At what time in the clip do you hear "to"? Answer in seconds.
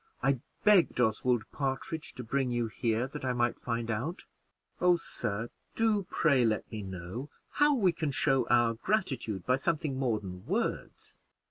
2.15-2.23